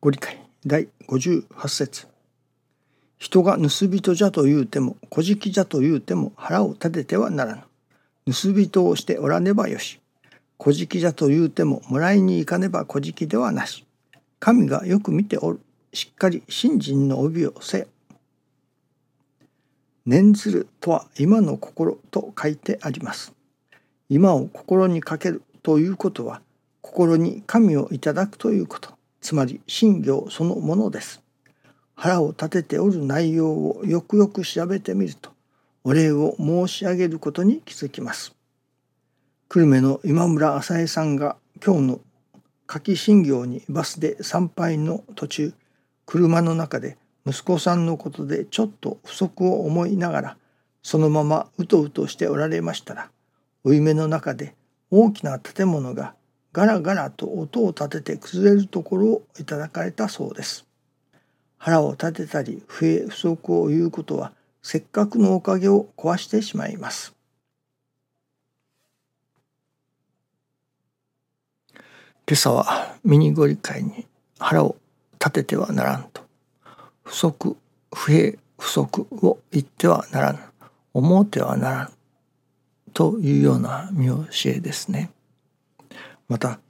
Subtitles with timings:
[0.00, 2.06] ご理解第58節
[3.18, 7.62] 人が盗人じゃと言うても小じじゃと言うても腹を立ててはならぬ。
[8.32, 9.98] 盗人をしておらねばよし。
[10.56, 13.84] 小じじゃと言うてももらいに行かねば小じではなし。
[14.38, 15.60] 神がよく見ておる。
[15.92, 17.86] しっかり信心の帯をせよ。
[20.06, 23.32] 念ずるとは今の心と書いてあります。
[24.08, 26.40] 今を心にかけるということは
[26.82, 28.97] 心に神をいただくということ
[29.28, 31.22] つまり信行そのものです。
[31.94, 35.32] 腹を立てておる内容をよくよく調べてみると
[35.84, 38.34] お礼を申し上げることに気づきます。
[39.50, 42.00] 久留米の今村浅江さんが今日の
[42.66, 45.52] 柿信行にバスで参拝の途中
[46.06, 50.36] 車の中で息子さんのことでちょっと不足を思いながら
[50.82, 53.10] そのままうとうとしておられましたら
[53.62, 54.54] 負い目の中で
[54.90, 56.14] 大きな建物が
[56.52, 60.66] ガラガラと音を立てて崩れるところをいただかれたそうです。
[61.58, 67.14] 腹を立てたり不平不足を言うことはせっかくのおかげを壊してしまいます。
[72.26, 74.06] 今朝はミニご理解に
[74.38, 74.76] 腹を
[75.18, 76.22] 立ててはならんと
[77.02, 77.56] 不足
[77.94, 80.38] 不平不足を言ってはならぬ
[80.92, 81.92] 思うてはならん
[82.92, 85.10] というような見教えですね。
[86.28, 86.60] また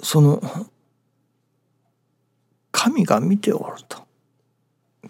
[0.00, 0.40] その
[2.70, 4.06] 神が見ておると。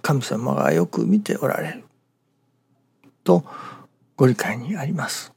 [0.01, 1.85] 神様がよく見ておられる。
[3.23, 3.45] と
[4.17, 5.33] ご理解にあります。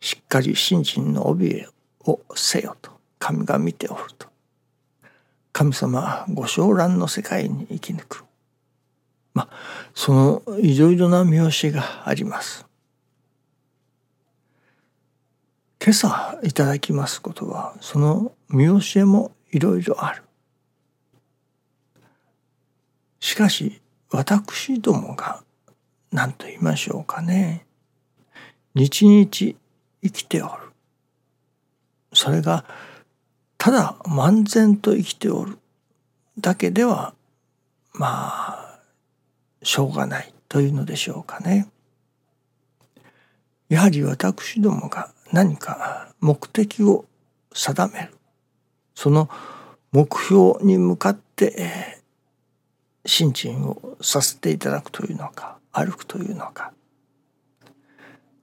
[0.00, 1.68] しっかり信心の怯え
[2.04, 2.90] をせよと。
[3.18, 4.28] 神が見ておると。
[5.52, 8.24] 神様はご昇覧の世界に生き抜く。
[9.40, 9.48] まあ
[9.94, 12.66] そのいろいろな見教えがあります。
[15.82, 20.22] 今朝いただきますことはその見教えもいろいろある。
[23.18, 23.80] しかし
[24.10, 25.42] 私どもが
[26.12, 27.64] 何と言いましょうかね。
[28.74, 29.56] 日々生
[30.10, 30.52] きておる。
[32.12, 32.66] それが
[33.56, 35.58] ただ漫然と生きておる
[36.38, 37.14] だけでは
[37.94, 38.69] まあ
[39.62, 41.68] しょうがないというのでしょうかね。
[43.68, 47.04] やはり私どもが何か目的を
[47.52, 48.14] 定める
[48.94, 49.28] その
[49.92, 52.00] 目標に向かって
[53.06, 56.72] 心身をさせていただくというのか歩くというのか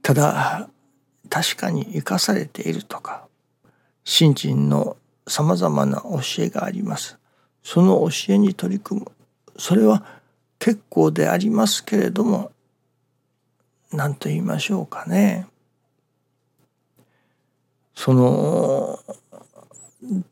[0.01, 0.69] ただ
[1.29, 3.27] 確かに生かされているとか
[4.05, 4.95] 心身の
[5.27, 7.19] さまざまな教えがあります。
[7.61, 9.11] その教えに取り組む
[9.57, 10.16] それは
[10.59, 12.51] 結構でありますけれども
[13.91, 15.47] 何と言いましょうかね。
[17.95, 18.99] その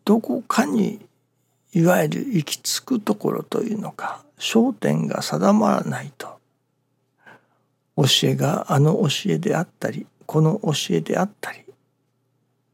[0.04, 1.04] どこかに
[1.74, 6.40] いわゆる行き着くところというのか焦点が定まらないと
[7.98, 11.66] 教えがあの教えであったりこの教えであったり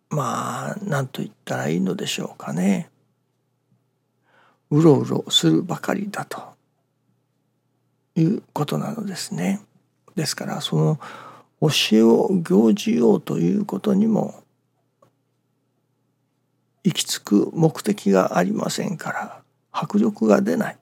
[0.10, 2.90] まあ何と言ったらいいのでしょうかね。
[4.70, 6.42] うろうろするばかりだと。
[8.16, 9.62] いうことなのですね。
[10.16, 11.00] ですからその
[11.62, 14.44] 教えを行じようということにも
[16.84, 20.78] 行き着く目的がありませんから迫力が出ない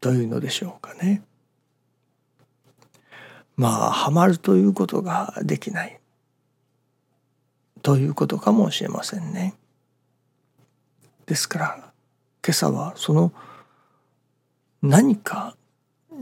[0.00, 1.22] というのでしょうかね。
[3.56, 5.98] まあハマるということができない
[7.82, 9.54] ということかもしれませんね。
[11.24, 13.32] ですから今朝はその
[14.82, 15.56] 何か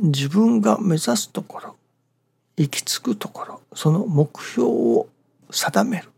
[0.03, 1.77] 自分が目指すところ
[2.56, 5.09] 行き着くところその目標を
[5.50, 6.09] 定める。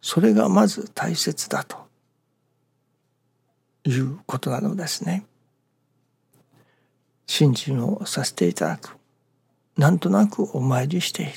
[0.00, 1.76] それがまず大切だと
[3.84, 5.24] いうことなのですね。
[7.26, 8.96] 信心をさせていただく。
[9.76, 11.32] なんとなくお参りしている。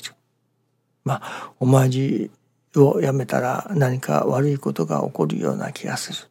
[1.04, 2.30] まあお参り
[2.74, 6.28] をやめたら何か悪いことが起こるような気がする。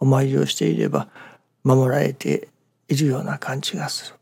[0.00, 1.08] お参りをしていれば
[1.62, 2.48] 守られて
[2.90, 4.16] いるような感じがする。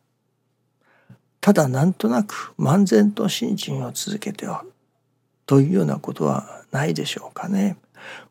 [1.41, 4.73] ただなんとなく漫然と信心を続けておる。
[5.47, 7.79] というようなことはないでしょうかね。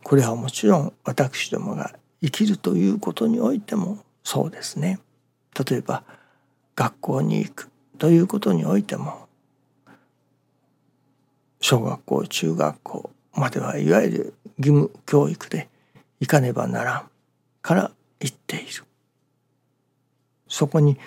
[0.04, 5.00] これはもちろん私どもが生きるということにおいてもそうですね。
[5.68, 6.04] 例えば
[6.76, 9.28] 学校に行くということにおいても
[11.60, 15.70] 小学校中学校まではいわゆる義務教育で
[16.20, 17.10] 行かねばならん
[17.64, 18.87] から言っている。
[20.48, 20.98] そこに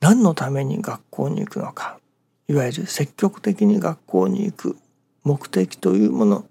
[0.00, 1.98] 何のために学校に行くのか。
[2.46, 4.76] いわゆる積極的に学校に行く
[5.22, 6.44] 目的というもの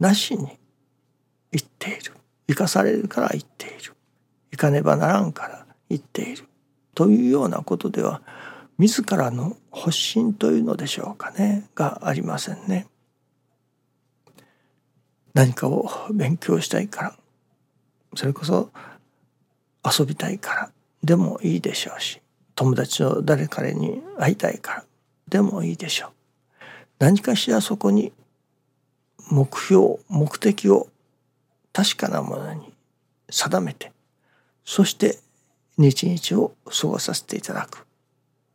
[0.00, 0.58] なしに
[1.52, 2.12] 言っている。
[2.48, 3.94] 生かされるから言っている。
[4.50, 6.44] 行かねばならんから言っている。
[6.94, 8.22] というようなことでは
[8.78, 11.68] 自らの発信というのでしょうかね。
[11.74, 12.88] がありませんね。
[15.32, 17.16] 何かを勉強したいから。
[18.16, 18.70] それこそ
[19.84, 20.73] 遊びたいから。
[21.04, 22.20] でもいいでしょうし
[22.54, 24.84] 友達の誰彼に会いたいから
[25.28, 26.10] でもいいでしょう。
[26.98, 28.12] 何かしらそこに
[29.30, 30.88] 目標目的を
[31.72, 32.72] 確かなものに
[33.30, 33.92] 定めて
[34.64, 35.18] そして
[35.76, 37.86] 日々を過ごさせていただく。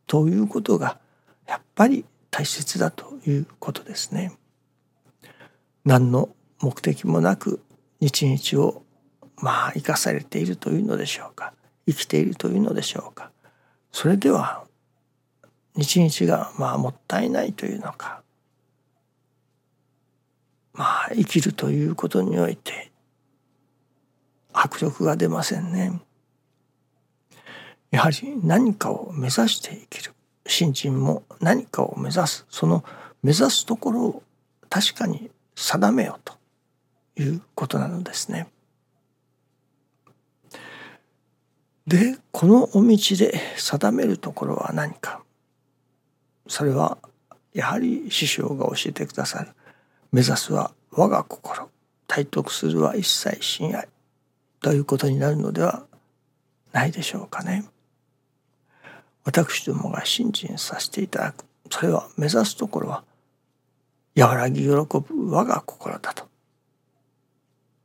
[0.06, 0.98] ということが
[1.46, 4.32] やっぱり大切だということですね。
[5.84, 6.30] 何の
[6.60, 7.60] 目的もなく
[8.00, 8.82] 日々を
[9.36, 11.52] まあ生かされているというのでしょうか。
[11.86, 13.30] 生きているというのでしょうか
[13.92, 14.64] それでは
[15.76, 18.22] 日々がまあもったいないというのか
[20.72, 22.90] まあ生きるということにおいて
[24.52, 26.00] 迫力が出ませんね。
[27.90, 30.12] やはり何かを目指して生きる
[30.46, 32.84] 信心も何かを目指すその
[33.22, 34.22] 目指すところを
[34.68, 36.34] 確かに定めようと
[37.20, 38.48] いうことなのですね。
[41.90, 45.24] でこのお道で定めるところは何か？
[46.46, 46.98] それは
[47.52, 49.48] やはり師匠が教えてくださる。
[50.12, 51.68] 目指すは我が心。
[52.06, 53.88] 体得するは一切親愛
[54.60, 55.84] ということになるのでは
[56.70, 57.64] ないでしょうかね。
[59.24, 61.44] 私どもが信心させていただく。
[61.72, 63.02] それは目指すところは
[64.16, 66.28] 和らぎ喜ぶ我が心だと。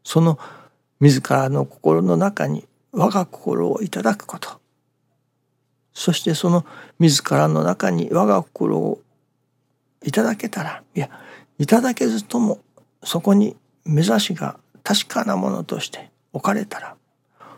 [0.03, 0.37] その
[0.99, 4.59] 自らの心の中に我が心をいただくこと。
[5.93, 6.65] そしてその
[6.99, 9.01] 自らの中に我が心を
[10.03, 11.09] いただけたらいや
[11.57, 12.59] いただけずとも
[13.03, 13.55] そこに
[13.85, 16.95] 目指しが確かなものとして置かれたら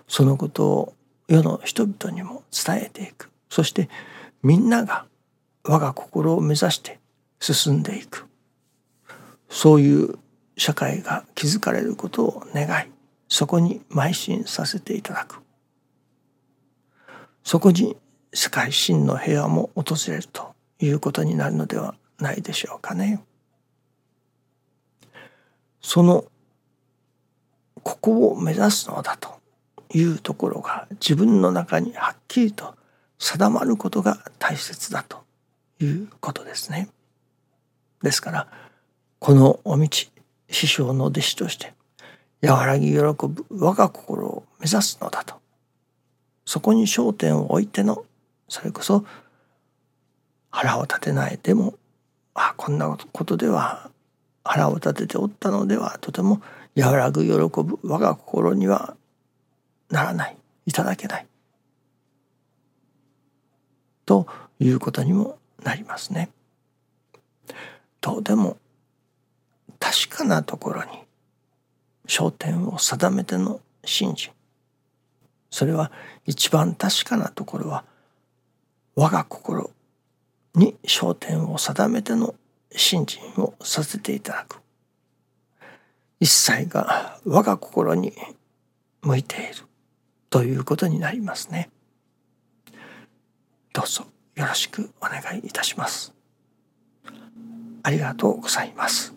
[0.08, 0.94] そのことを
[1.28, 3.30] 世の人々にも伝えていく。
[3.50, 3.90] そして
[4.44, 5.06] みんなが
[5.64, 7.00] 我が心を目指して
[7.40, 8.26] 進んでいく。
[9.50, 10.18] そういう
[10.58, 12.90] 社会が築かれることを願い
[13.28, 15.42] そこに邁進させていただく
[17.44, 17.96] そこに
[18.34, 23.24] 世界真の平和も訪れるということになるのではないでしょうかね。
[25.82, 26.26] その
[27.84, 29.40] ここを目指すのだと
[29.94, 32.76] いうところが自分の中にはっきりと
[33.18, 35.24] 定まることが大切だと
[35.80, 36.90] いうことですね。
[38.04, 38.48] ですから
[39.20, 39.88] このお道
[40.50, 41.74] 師匠の弟子として
[42.42, 45.36] 和らぎ喜ぶ我が心を目指すのだと
[46.46, 48.06] そこに焦点を置いての
[48.48, 49.06] それこそ
[50.50, 51.74] 腹を立てないでも
[52.34, 53.90] あこんなことでは
[54.44, 56.42] 腹を立てておったのではとても
[56.78, 58.96] 和らぐ喜ぶ我が心には
[59.90, 61.28] ならないいただけない
[64.06, 64.28] と
[64.60, 66.30] いうことにもなりますね。
[68.00, 68.58] どうでも
[69.80, 71.07] 確かなところに
[72.08, 74.32] 焦点を定めての信心
[75.50, 75.92] それは
[76.26, 77.84] 一番確かなところは
[78.96, 79.70] 我が心
[80.56, 82.36] に焦点を定めての
[82.72, 84.60] 信心をさせていただく
[86.20, 88.14] 一切が我が心に
[89.02, 89.68] 向いている
[90.30, 91.70] ということになりますね。
[93.72, 94.06] どうぞ
[94.36, 96.14] よろしくお願いいたします。
[97.84, 99.17] ありがとうございます。